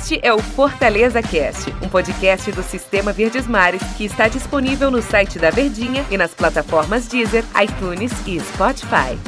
[0.00, 5.02] Este é o Fortaleza Cast, um podcast do Sistema Verdes Mares que está disponível no
[5.02, 9.18] site da Verdinha e nas plataformas Deezer, iTunes e Spotify.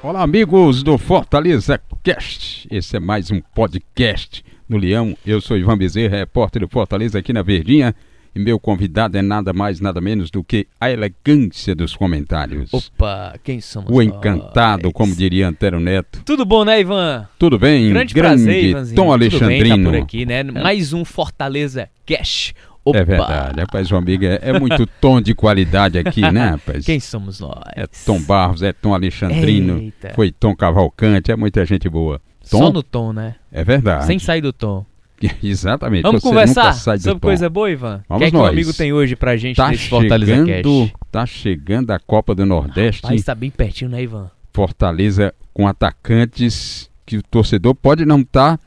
[0.00, 2.68] Olá, amigos do Fortaleza Cast.
[2.70, 5.18] Esse é mais um podcast no Leão.
[5.26, 7.96] Eu sou Ivan Bezerra, repórter do Fortaleza aqui na Verdinha.
[8.34, 12.72] E meu convidado é nada mais, nada menos do que a elegância dos comentários.
[12.72, 14.06] Opa, quem somos O nós?
[14.06, 16.22] encantado, como diria Antero Neto.
[16.24, 17.26] Tudo bom, né, Ivan?
[17.38, 17.88] Tudo bem?
[17.90, 18.96] Grande, prazer, Grande Ivanzinho.
[18.96, 19.84] Tom Tudo bem, Alexandrino.
[19.90, 20.42] tá por aqui, né?
[20.44, 22.54] Mais um Fortaleza Cash.
[22.84, 22.98] Opa.
[22.98, 26.86] É verdade, rapaz, meu amigo, é, é muito tom de qualidade aqui, né, rapaz?
[26.86, 27.60] Quem somos nós?
[27.76, 30.12] É Tom Barros, é Tom Alexandrino, Eita.
[30.14, 32.20] foi Tom Cavalcante, é muita gente boa.
[32.50, 33.34] Tom, Só no tom, né?
[33.52, 34.06] é verdade.
[34.06, 34.86] Sem sair do tom.
[35.42, 36.02] Exatamente.
[36.02, 38.02] Vamos conversar sobre coisa boa, Ivan?
[38.08, 38.46] Vamos o que é que nós.
[38.46, 40.92] o amigo tem hoje pra gente Tá nesse Fortaleza chegando, Cash?
[41.10, 43.02] tá chegando a Copa do Nordeste.
[43.02, 44.30] Rapaz, tá bem pertinho, né, Ivan?
[44.52, 48.58] Fortaleza com atacantes que o torcedor pode não estar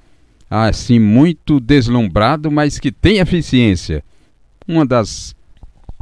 [0.49, 4.03] assim muito deslumbrado, mas que tem eficiência.
[4.67, 5.35] Uma das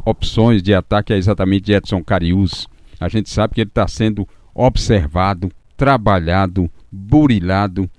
[0.05, 2.67] opções de ataque é exatamente Edson Carius.
[2.99, 7.89] A gente sabe que ele está sendo observado, trabalhado, burilado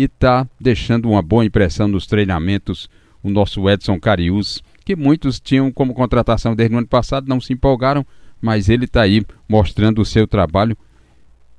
[0.00, 2.88] e está deixando uma boa impressão nos treinamentos.
[3.22, 7.52] O nosso Edson Carius, que muitos tinham como contratação desde o ano passado, não se
[7.52, 8.04] empolgaram,
[8.40, 10.74] mas ele está aí mostrando o seu trabalho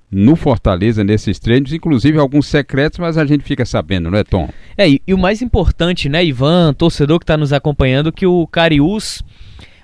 [0.09, 4.49] no Fortaleza nesses treinos, inclusive alguns secretos, mas a gente fica sabendo, não é, Tom?
[4.75, 8.47] É, e, e o mais importante, né, Ivan, torcedor que está nos acompanhando, que o
[8.47, 9.23] Cariús,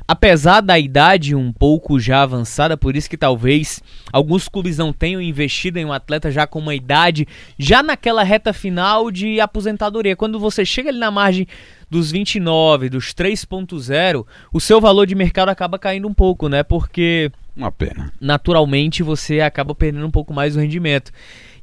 [0.08, 5.22] apesar da idade um pouco já avançada, por isso que talvez alguns clubes não tenham
[5.22, 7.28] investido em um atleta já com uma idade,
[7.60, 10.16] já naquela reta final de aposentadoria.
[10.16, 11.46] Quando você chega ali na margem
[11.90, 16.64] dos 29, dos 3.0, o seu valor de mercado acaba caindo um pouco, né?
[16.64, 18.12] Porque Uma pena.
[18.20, 21.12] naturalmente você acaba perdendo um pouco mais o rendimento.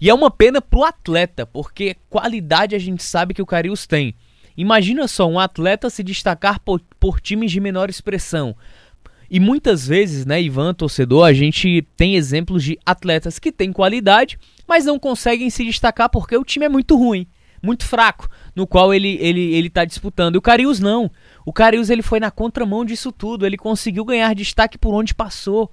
[0.00, 4.14] E é uma pena pro atleta, porque qualidade a gente sabe que o Carius tem.
[4.56, 8.55] Imagina só um atleta se destacar por, por times de menor expressão.
[9.30, 14.39] E muitas vezes, né, Ivan, torcedor, a gente tem exemplos de atletas que têm qualidade,
[14.67, 17.27] mas não conseguem se destacar porque o time é muito ruim,
[17.62, 20.34] muito fraco, no qual ele ele ele tá disputando.
[20.34, 21.11] E o Carius não.
[21.45, 25.73] O Carius ele foi na contramão disso tudo, ele conseguiu ganhar destaque por onde passou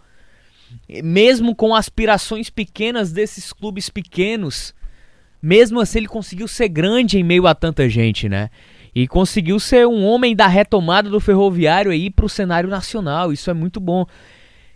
[1.03, 4.73] mesmo com aspirações pequenas desses clubes pequenos,
[5.41, 8.50] mesmo assim ele conseguiu ser grande em meio a tanta gente, né?
[8.94, 13.31] E conseguiu ser um homem da retomada do ferroviário aí para o cenário nacional.
[13.31, 14.06] Isso é muito bom.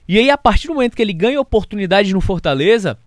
[0.08, 2.98] E aí, a partir do momento que ele ganha oportunidade no Fortaleza,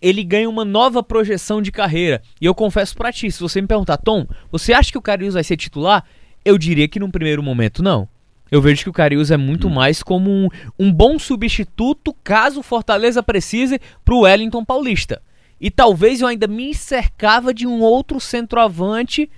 [0.00, 2.22] ele ganha uma nova projeção de carreira.
[2.40, 5.34] E eu confesso pra ti, se você me perguntar, Tom, você acha que o Carius
[5.34, 6.04] vai ser titular?
[6.44, 8.08] Eu diria que num primeiro momento não.
[8.50, 12.62] Eu vejo que o Carius é muito mais como um, um bom substituto caso o
[12.62, 15.20] Fortaleza precise pro Wellington Paulista.
[15.60, 19.28] E talvez eu ainda me cercava de um outro centroavante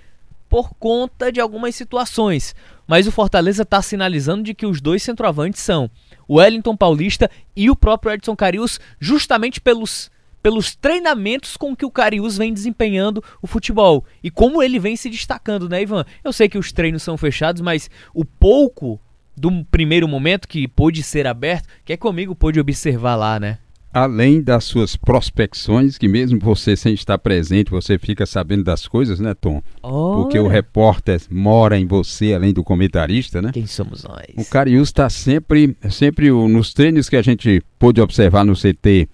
[0.51, 2.53] por conta de algumas situações.
[2.85, 5.89] Mas o Fortaleza está sinalizando de que os dois centroavantes são
[6.27, 10.11] o Wellington Paulista e o próprio Edson Carius, justamente pelos,
[10.43, 15.09] pelos treinamentos com que o Carius vem desempenhando o futebol e como ele vem se
[15.09, 16.03] destacando, né, Ivan?
[16.21, 18.99] Eu sei que os treinos são fechados, mas o pouco
[19.37, 23.57] do primeiro momento que pôde ser aberto, que é comigo pôde observar lá, né?
[23.93, 29.19] Além das suas prospecções, que mesmo você sem estar presente, você fica sabendo das coisas,
[29.19, 29.61] né, Tom?
[29.81, 33.51] Porque o repórter mora em você, além do comentarista, né?
[33.53, 34.25] Quem somos nós?
[34.37, 39.09] O Carius está sempre, sempre nos treinos que a gente pôde observar no CT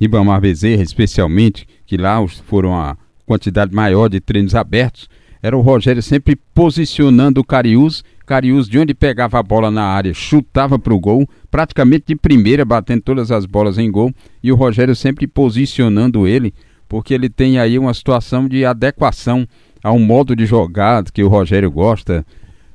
[0.00, 2.96] Ribamar Bezerra, especialmente, que lá foram a
[3.26, 5.08] quantidade maior de treinos abertos,
[5.42, 8.02] era o Rogério sempre posicionando o Carius.
[8.28, 12.62] Carius, de onde pegava a bola na área, chutava para o gol, praticamente de primeira,
[12.62, 14.12] batendo todas as bolas em gol,
[14.42, 16.52] e o Rogério sempre posicionando ele,
[16.86, 19.48] porque ele tem aí uma situação de adequação
[19.82, 22.22] ao modo de jogar que o Rogério gosta,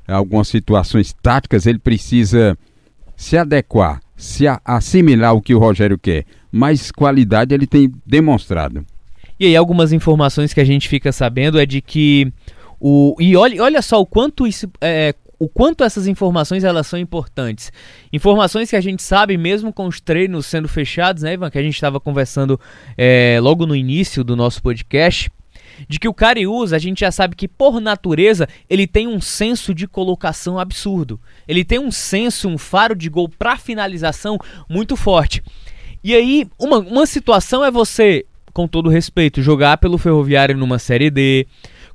[0.08, 2.58] algumas situações táticas, ele precisa
[3.16, 6.24] se adequar, se a- assimilar o que o Rogério quer.
[6.50, 8.84] Mais qualidade ele tem demonstrado.
[9.38, 12.32] E aí algumas informações que a gente fica sabendo é de que
[12.80, 16.98] o e olha, olha só o quanto isso é, o quanto essas informações elas são
[16.98, 17.70] importantes.
[18.10, 21.62] Informações que a gente sabe mesmo com os treinos sendo fechados, né, Ivan, que a
[21.62, 22.58] gente estava conversando
[22.96, 25.30] é, logo no início do nosso podcast.
[25.88, 29.74] De que o Cariús, a gente já sabe que por natureza ele tem um senso
[29.74, 31.20] de colocação absurdo.
[31.46, 34.38] Ele tem um senso, um faro de gol para finalização
[34.68, 35.42] muito forte.
[36.02, 41.10] E aí, uma, uma situação é você, com todo respeito, jogar pelo Ferroviário numa Série
[41.10, 41.46] D,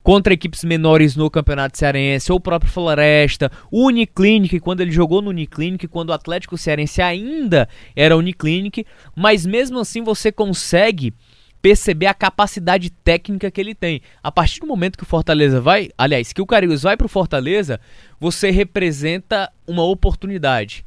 [0.04, 5.22] contra equipes menores no Campeonato Cearense, ou o próprio Floresta, o Uniclinic, quando ele jogou
[5.22, 8.86] no Uniclinic, quando o Atlético Cearense ainda era Uniclinic,
[9.16, 11.14] mas mesmo assim você consegue
[11.62, 14.02] perceber a capacidade técnica que ele tem.
[14.24, 17.10] A partir do momento que o Fortaleza vai, aliás, que o Carius vai para o
[17.10, 17.80] Fortaleza,
[18.20, 20.86] você representa uma oportunidade.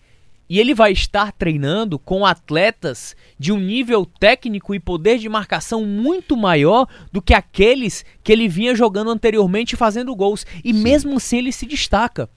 [0.52, 5.86] E ele vai estar treinando com atletas de um nível técnico e poder de marcação
[5.86, 10.44] muito maior do que aqueles que ele vinha jogando anteriormente fazendo gols.
[10.62, 10.82] E Sim.
[10.82, 12.28] mesmo assim ele se destaca.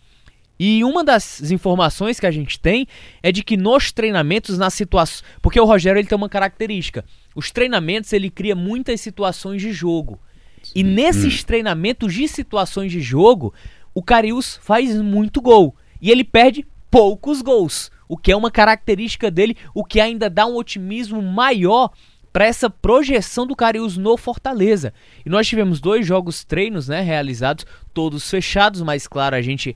[0.58, 2.88] E uma das informações que a gente tem
[3.22, 5.22] é de que nos treinamentos, nas situações.
[5.42, 7.04] Porque o Rogério ele tem uma característica.
[7.36, 10.22] Os treinamentos ele cria muitas situações de jogo.
[10.64, 10.72] Sim.
[10.74, 11.46] E nesses hum.
[11.48, 13.54] treinamentos de situações de jogo,
[13.94, 15.76] o Carius faz muito gol.
[16.02, 17.92] E ele perde poucos gols.
[18.08, 21.92] O que é uma característica dele, o que ainda dá um otimismo maior
[22.36, 24.94] para essa projeção do Carius no Fortaleza.
[25.26, 29.74] E nós tivemos dois jogos treinos, né, realizados, todos fechados, mas claro, a gente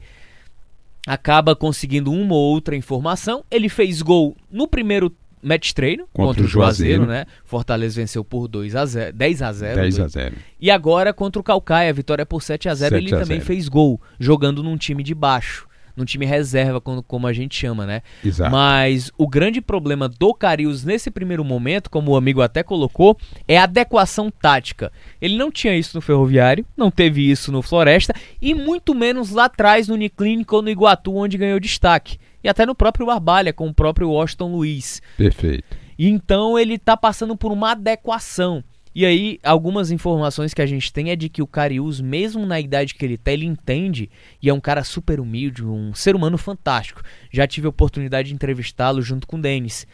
[1.08, 3.46] acaba conseguindo uma ou outra informação.
[3.50, 7.28] Ele fez gol no primeiro match treino contra, contra o Juazeiro, né?
[7.46, 9.82] Fortaleza venceu por 2 a 0, 10 a 0.
[9.82, 10.36] 10 a 0.
[10.60, 13.38] E agora contra o Calcaia, a vitória por 7 a 0, 7 ele a também
[13.38, 13.46] 0.
[13.46, 15.69] fez gol, jogando num time de baixo
[16.00, 18.02] num time reserva, como, como a gente chama, né?
[18.24, 18.52] Exato.
[18.52, 23.18] Mas o grande problema do Carius nesse primeiro momento, como o amigo até colocou,
[23.48, 24.92] é a adequação tática.
[25.22, 29.46] Ele não tinha isso no Ferroviário, não teve isso no Floresta e muito menos lá
[29.46, 32.18] atrás no Uniclinic ou no Iguatu, onde ganhou destaque.
[32.44, 35.02] E até no próprio Barbalha, com o próprio Washington Luiz.
[35.18, 35.78] Perfeito.
[35.98, 38.64] Então ele está passando por uma adequação.
[38.94, 42.60] E aí, algumas informações que a gente tem é de que o Carius, mesmo na
[42.60, 44.10] idade que ele tem, ele entende
[44.42, 47.02] e é um cara super humilde, um ser humano fantástico.
[47.32, 49.86] Já tive a oportunidade de entrevistá-lo junto com o Denis.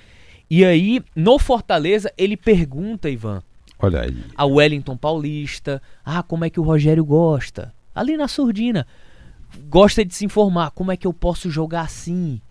[0.50, 3.44] E aí, no Fortaleza, ele pergunta, Ivan,
[3.78, 4.18] Olha aí.
[4.36, 7.74] A Wellington Paulista, ah, como é que o Rogério gosta?
[7.94, 8.88] Ali na surdina.
[9.70, 12.42] Gosta de se informar, como é que eu posso jogar assim?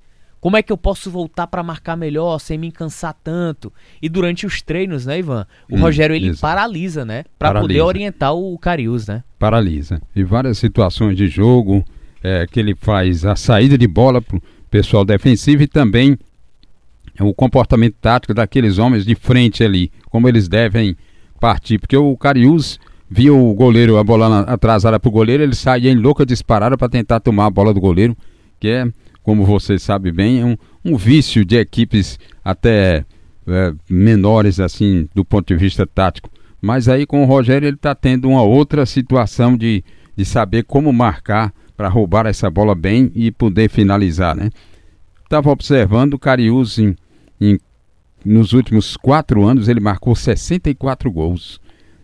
[0.44, 3.72] Como é que eu posso voltar para marcar melhor sem me cansar tanto?
[4.02, 5.46] E durante os treinos, né, Ivan?
[5.70, 9.24] O hum, Rogério ele paralisa, né, para poder orientar o Carius, né?
[9.38, 10.02] Paralisa.
[10.14, 11.82] E várias situações de jogo
[12.22, 14.38] é, que ele faz a saída de bola pro
[14.70, 16.18] pessoal defensivo e também
[17.18, 20.94] o comportamento tático daqueles homens de frente ali, como eles devem
[21.40, 25.96] partir, porque o Carius via o goleiro, a bola atrasada pro goleiro, ele saía em
[25.96, 28.14] louca disparada para tentar tomar a bola do goleiro,
[28.60, 28.86] que é
[29.24, 33.04] como você sabe bem, é um, um vício de equipes até
[33.48, 36.30] é, menores, assim, do ponto de vista tático.
[36.60, 39.82] Mas aí com o Rogério ele está tendo uma outra situação de,
[40.14, 44.50] de saber como marcar para roubar essa bola bem e poder finalizar, né?
[45.24, 46.94] Estava observando o Cariús em,
[47.40, 47.58] em,
[48.24, 51.60] nos últimos quatro anos, ele marcou 64 gols.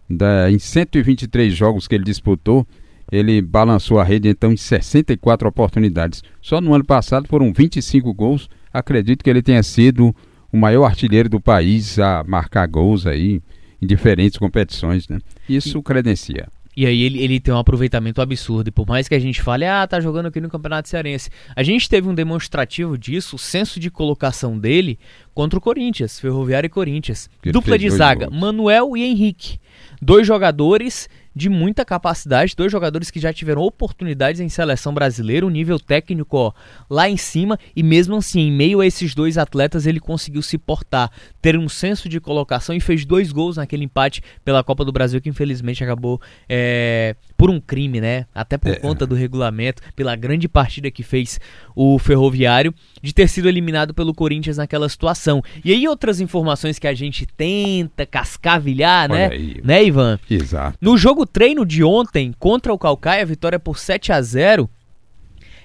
[0.08, 2.66] Da, em 123 jogos que ele disputou,
[3.10, 6.22] ele balançou a rede então em 64 oportunidades.
[6.40, 8.48] Só no ano passado foram 25 gols.
[8.72, 10.14] Acredito que ele tenha sido
[10.52, 13.42] o maior artilheiro do país a marcar gols aí
[13.80, 15.18] em diferentes competições, né?
[15.48, 16.48] Isso e, credencia.
[16.76, 18.68] E aí ele, ele tem um aproveitamento absurdo.
[18.68, 21.30] E por mais que a gente fale, ah, tá jogando aqui no Campeonato Cearense.
[21.56, 24.98] A gente teve um demonstrativo disso, o senso de colocação dele
[25.34, 27.28] contra o Corinthians, Ferroviário e Corinthians.
[27.42, 28.40] Dupla de zaga, gols.
[28.40, 29.58] Manuel e Henrique.
[30.00, 35.50] Dois jogadores de muita capacidade, dois jogadores que já tiveram oportunidades em seleção brasileira, um
[35.50, 36.52] nível técnico ó,
[36.88, 40.58] lá em cima, e mesmo assim, em meio a esses dois atletas, ele conseguiu se
[40.58, 41.10] portar,
[41.40, 45.20] ter um senso de colocação e fez dois gols naquele empate pela Copa do Brasil,
[45.20, 48.26] que infelizmente acabou é, por um crime, né?
[48.34, 48.76] Até por é.
[48.76, 51.40] conta do regulamento, pela grande partida que fez
[51.74, 55.42] o Ferroviário, de ter sido eliminado pelo Corinthians naquela situação.
[55.64, 59.28] E aí, outras informações que a gente tenta cascavilhar, né?
[59.28, 59.60] Aí.
[59.64, 60.18] Né, Ivan?
[60.28, 60.76] Exato.
[60.80, 64.68] No jogo jogo treino de ontem contra o Calcaia, vitória por 7 a 0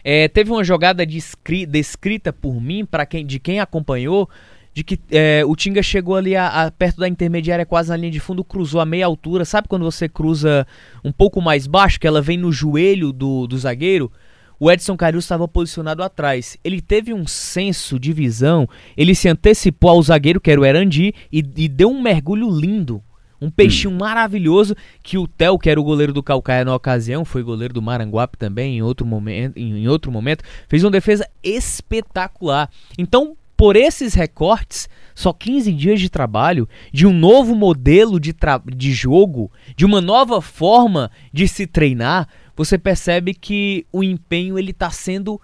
[0.03, 4.29] é, teve uma jogada descrita por mim, para quem, de quem acompanhou,
[4.71, 8.11] de que é, o Tinga chegou ali a, a, perto da intermediária, quase na linha
[8.11, 9.45] de fundo, cruzou a meia altura.
[9.45, 10.67] Sabe quando você cruza
[11.03, 14.11] um pouco mais baixo, que ela vem no joelho do, do zagueiro?
[14.59, 16.55] O Edson Carius estava posicionado atrás.
[16.63, 21.15] Ele teve um senso de visão, ele se antecipou ao zagueiro, que era o Erandi,
[21.31, 23.01] e, e deu um mergulho lindo
[23.41, 23.97] um peixinho hum.
[23.97, 27.81] maravilhoso que o Theo, que era o goleiro do Calcaia na ocasião, foi goleiro do
[27.81, 32.69] Maranguape também em outro momento, em, outro momento, fez uma defesa espetacular.
[32.97, 38.35] Então, por esses recortes, só 15 dias de trabalho, de um novo modelo de,
[38.75, 44.71] de jogo, de uma nova forma de se treinar, você percebe que o empenho ele
[44.71, 45.41] está sendo,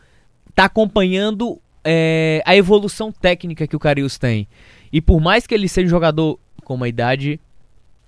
[0.50, 4.48] está acompanhando é, a evolução técnica que o Carius tem.
[4.92, 7.40] E por mais que ele seja um jogador com uma idade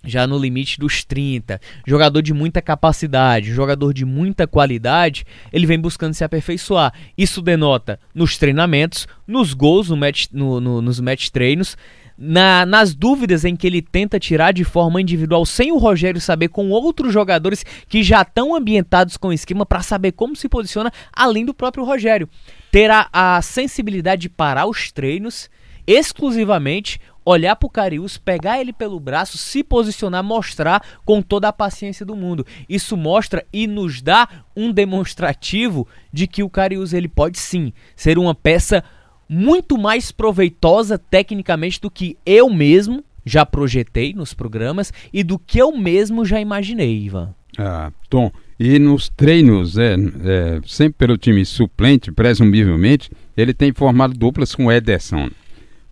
[0.04, 5.80] já no limite dos 30, jogador de muita capacidade, jogador de muita qualidade, ele vem
[5.80, 6.94] buscando se aperfeiçoar.
[7.18, 11.78] Isso denota nos treinamentos, nos gols no match, no, no, nos match treinos,
[12.18, 16.50] na, nas dúvidas em que ele tenta tirar de forma individual, sem o Rogério saber,
[16.50, 20.92] com outros jogadores que já estão ambientados com o esquema para saber como se posiciona,
[21.12, 22.30] além do próprio Rogério.
[22.72, 25.50] Ter a, a sensibilidade de parar os treinos
[25.86, 32.06] exclusivamente olhar pro Carius, pegar ele pelo braço, se posicionar, mostrar com toda a paciência
[32.06, 32.46] do mundo.
[32.68, 38.18] Isso mostra e nos dá um demonstrativo de que o Carius ele pode sim ser
[38.18, 38.84] uma peça
[39.28, 45.58] muito mais proveitosa tecnicamente do que eu mesmo já projetei nos programas e do que
[45.58, 47.34] eu mesmo já imaginei, Ivan.
[47.58, 54.14] Ah, Tom, e nos treinos, é, é, sempre pelo time suplente, presumivelmente, ele tem formado
[54.14, 55.30] duplas com Ederson.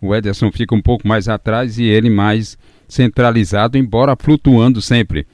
[0.01, 5.27] O Ederson fica um pouco mais atrás e ele mais centralizado, embora flutuando sempre.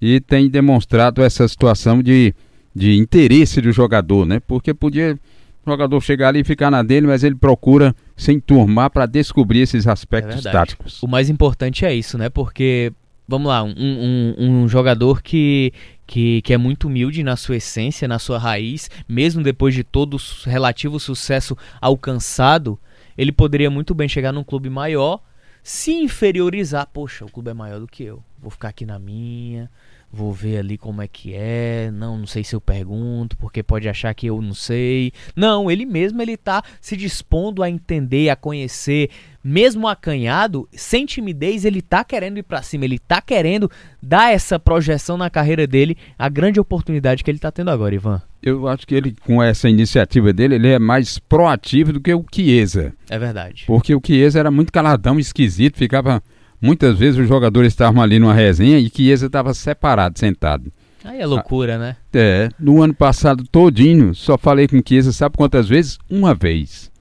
[0.00, 2.34] E tem demonstrado essa situação de,
[2.74, 4.40] de interesse do jogador, né?
[4.40, 5.18] Porque podia
[5.64, 9.60] o jogador chegar ali e ficar na dele, mas ele procura se enturmar para descobrir
[9.60, 11.02] esses aspectos é táticos.
[11.02, 12.28] O mais importante é isso, né?
[12.28, 12.92] Porque,
[13.26, 15.72] vamos lá, um, um, um jogador que,
[16.06, 20.16] que, que, é muito humilde na sua essência, na sua raiz, mesmo depois de todo
[20.16, 22.78] o relativo sucesso alcançado,
[23.16, 25.20] ele poderia muito bem chegar num clube maior,
[25.62, 26.88] se inferiorizar.
[26.92, 28.22] Poxa, o clube é maior do que eu.
[28.38, 29.70] Vou ficar aqui na minha,
[30.12, 31.90] vou ver ali como é que é.
[31.92, 35.12] Não, não sei se eu pergunto, porque pode achar que eu não sei.
[35.34, 39.08] Não, ele mesmo ele tá se dispondo a entender, a conhecer,
[39.42, 43.70] mesmo acanhado, sem timidez, ele tá querendo ir para cima, ele tá querendo
[44.02, 48.20] dar essa projeção na carreira dele, a grande oportunidade que ele tá tendo agora, Ivan.
[48.42, 52.24] Eu acho que ele, com essa iniciativa dele, ele é mais proativo do que o
[52.32, 52.92] Chiesa.
[53.08, 53.64] É verdade.
[53.66, 56.22] Porque o Chiesa era muito caladão, esquisito, ficava...
[56.62, 60.72] Muitas vezes os jogadores estavam ali numa resenha e Chiesa estava separado, sentado.
[61.04, 61.96] Aí é loucura, ah, né?
[62.14, 62.48] É.
[62.58, 65.98] No ano passado todinho, só falei com Chiesa, sabe quantas vezes?
[66.08, 66.92] Uma vez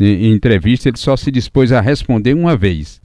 [0.00, 3.00] em entrevista, ele só se dispôs a responder uma vez.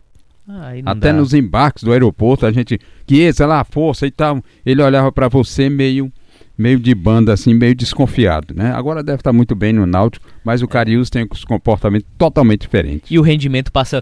[0.86, 1.14] Até dá.
[1.14, 5.28] nos embarques do aeroporto, a gente, que esse lá, força e tal, ele olhava para
[5.28, 6.12] você meio
[6.58, 8.72] meio de banda, assim, meio desconfiado, né?
[8.72, 13.14] Agora deve estar muito bem no Náutico, mas o Carius tem um comportamento totalmente diferente.
[13.14, 14.02] E o rendimento passa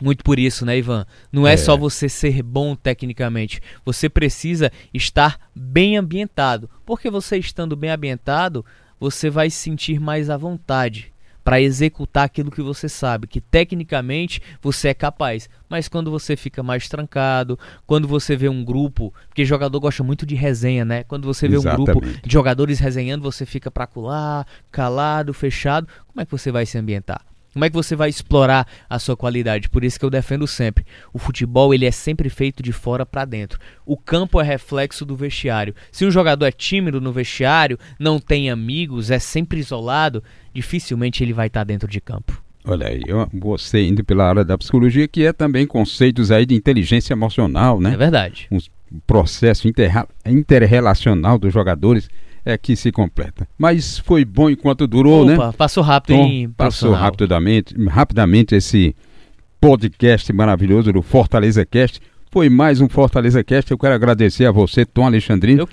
[0.00, 1.06] muito por isso, né, Ivan?
[1.30, 3.60] Não é, é, só você ser bom tecnicamente.
[3.84, 6.68] Você precisa estar bem ambientado.
[6.86, 8.64] Porque você estando bem ambientado,
[8.98, 14.42] você vai se sentir mais à vontade para executar aquilo que você sabe, que tecnicamente
[14.60, 15.48] você é capaz.
[15.68, 20.26] Mas quando você fica mais trancado, quando você vê um grupo, porque jogador gosta muito
[20.26, 21.02] de resenha, né?
[21.04, 21.80] Quando você vê Exatamente.
[21.80, 25.88] um grupo de jogadores resenhando, você fica para colar, calado, fechado.
[26.06, 27.24] Como é que você vai se ambientar?
[27.52, 29.68] Como é que você vai explorar a sua qualidade?
[29.68, 30.84] Por isso que eu defendo sempre.
[31.12, 33.58] O futebol ele é sempre feito de fora para dentro.
[33.84, 35.74] O campo é reflexo do vestiário.
[35.90, 40.22] Se um jogador é tímido no vestiário, não tem amigos, é sempre isolado,
[40.54, 42.40] dificilmente ele vai estar tá dentro de campo.
[42.64, 43.02] Olha aí,
[43.32, 47.94] você indo pela área da psicologia, que é também conceitos aí de inteligência emocional, né?
[47.94, 48.46] É verdade.
[48.50, 48.58] Um
[49.06, 49.66] processo
[50.26, 52.08] interrelacional dos jogadores
[52.44, 53.46] é que se completa.
[53.58, 55.52] Mas foi bom enquanto durou, Opa, né?
[55.56, 56.52] Passou rápido, hein?
[56.56, 58.94] Passou rapidamente, rapidamente esse
[59.60, 62.00] podcast maravilhoso do Fortaleza Cast.
[62.30, 63.70] Foi mais um Fortaleza Cast.
[63.70, 65.72] Eu quero agradecer a você, Tom Alexandrino, por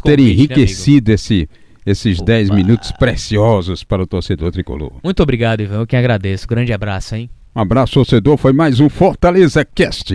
[0.00, 1.48] ter convite, enriquecido né, esse
[1.86, 4.92] esses 10 minutos preciosos para o torcedor tricolor.
[5.02, 5.80] Muito obrigado, Ivan.
[5.80, 6.46] Eu que agradeço.
[6.46, 7.30] Grande abraço, hein?
[7.56, 8.36] Um abraço, torcedor.
[8.36, 10.14] Foi mais um Fortaleza Cast.